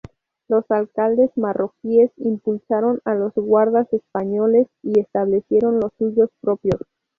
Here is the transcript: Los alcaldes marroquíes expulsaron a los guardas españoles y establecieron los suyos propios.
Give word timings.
Los 0.47 0.65
alcaldes 0.71 1.29
marroquíes 1.37 2.09
expulsaron 2.17 3.01
a 3.05 3.13
los 3.13 3.33
guardas 3.35 3.87
españoles 3.93 4.67
y 4.81 4.99
establecieron 4.99 5.79
los 5.79 5.91
suyos 5.99 6.31
propios. 6.41 6.81